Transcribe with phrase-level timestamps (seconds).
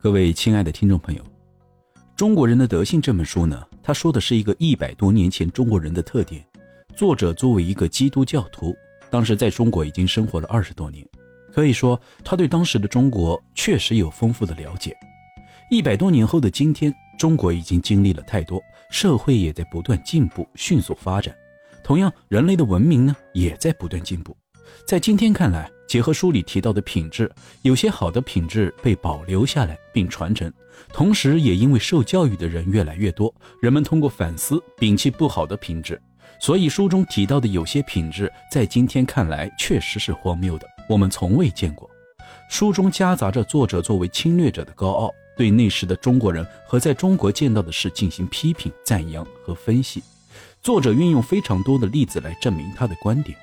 [0.00, 1.22] 各位亲爱的听众朋友，
[2.14, 6.40] 《中国人的德性》这本书呢，他说的是一个一百多年前中国人的特点。
[6.94, 8.72] 作者作为一个基督教徒，
[9.10, 11.04] 当时在中国已经生活了二十多年，
[11.52, 14.96] 可以说他对当时的中国确实有丰富的了解。
[15.68, 18.62] 一百多年后的今天，中国已经经历了太多，
[18.92, 21.34] 社会也在不断进步、迅速发展，
[21.82, 24.36] 同样，人类的文明呢，也在不断进步。
[24.86, 27.32] 在今天看来，结合书里提到的品质，
[27.62, 30.52] 有些好的品质被保留下来并传承，
[30.92, 35.98] 同时也因为受教育的人越来越多，人们通过反思摒弃不好的品质，
[36.38, 41.88] 所以书中提到的有些品质，在今天看来确实是荒谬的，我们从未见过。
[42.50, 50.02] 书中夹杂着作者作为侵略者的高傲，对那时的中国人和在中国见到的事进行批评、赞扬和分析。
[50.60, 53.34] 作者运用非常多的例子来证明他的观点。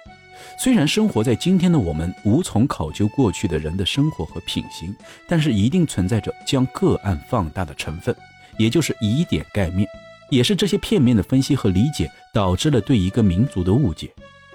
[0.57, 4.95] 虽然生活在今天的我们无从考究过去的人的生活和品行，
[5.27, 8.15] 但是一定存在着将个案放大的成分，
[8.57, 9.87] 也就是以点盖面，
[10.29, 14.09] 也是这些片面的分析和理解导致了对一个民族的误解。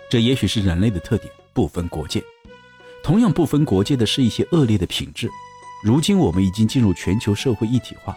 [0.08, 2.22] 这也许是人类的特点，不分国界。
[3.02, 5.28] 同样不分国界的是一些恶劣的品质。
[5.82, 8.16] 如今我们已经进入全球社会一体化，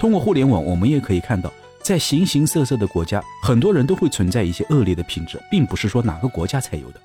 [0.00, 1.52] 通过互联网，我们也可以看到。
[1.84, 7.00] 在形形色色的国家，很多人都会存在一些恶劣的品质，并不是说哪个国家才有的。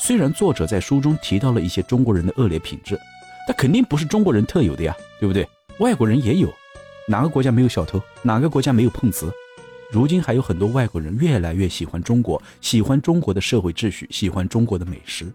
[0.00, 2.98] 虽然作者在书中提到了一些中国人的恶劣品质，
[3.46, 5.46] 但肯定不是中国人特有的呀，对不对？
[5.80, 6.50] 外国人也有，
[7.06, 8.00] 哪个国家没有小偷？
[8.22, 9.30] 哪个国家没有碰瓷？
[9.92, 15.30] 如今还有很多外国人越来越喜欢中国，喜欢中国的社会秩序，喜欢中国的美食。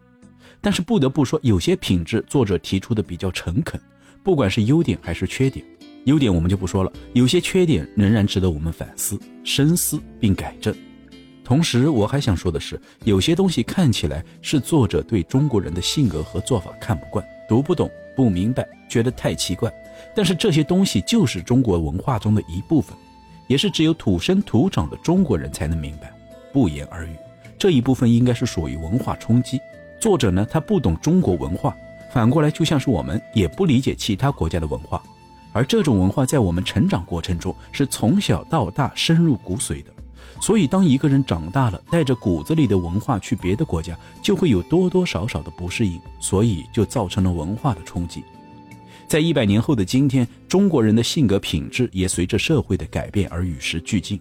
[0.62, 3.80] 但是不得不说，有些品质作者提出的比较诚恳，
[4.24, 5.64] 不管是优点还是缺点。
[6.06, 10.76] 优点我们就不说了，有些缺点仍然值得我们反思、深思并改正。
[11.44, 19.72] 同时，我还想说的是，有些东西看起来是作者对中国人的性格和做法看不惯、读不懂、不明白，觉得太奇怪。
[20.16, 22.96] 但是这些东西就是中国文化中的一部分，
[23.48, 26.14] 也是只有土生土长的中国人才能明白。
[26.52, 27.16] 不言而喻，
[27.58, 29.60] 这一部分应该是属于文化冲击。
[30.00, 31.76] 作者呢，他不懂中国文化，
[32.12, 35.02] 反过来就像是我们也不理解其他国家的文化。
[35.54, 39.94] 而这种文化在我们成长过程中是从小到大深入骨髓的，
[40.42, 48.24] 所以当一个人长大了，带着骨子里的文化去别的国家，就会有多多少少的不适应，所以就造成了文化的冲击。
[49.08, 54.20] 在一百年后的今天，中国人的性格品质也随着社会的改变而与时俱进，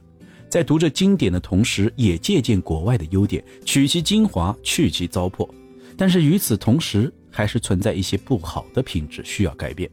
[0.51, 5.49] 在读着经典的同时，也借鉴国外的优点，取其精华，去其糟粕。
[5.97, 9.91] 但是与此同时，还是存在一些不好的品质需要改变。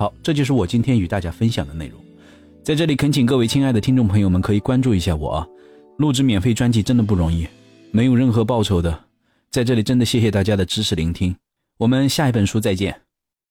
[0.00, 2.00] 好，这就是我今天与大家分享的内容。
[2.62, 5.46] 在这里恳请各位亲爱的听众朋友们，可以关注一下我啊！
[5.98, 7.46] 录制免费专辑真的不容易，
[7.90, 8.98] 没有任何报酬的。
[9.50, 11.36] 在这里真的谢谢大家的支持聆听。
[11.76, 12.98] 我们下一本书再见。